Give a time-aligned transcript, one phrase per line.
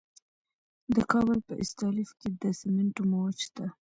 [0.95, 3.65] د کابل په استالف کې د سمنټو مواد شته.